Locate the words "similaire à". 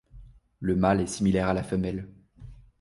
1.05-1.53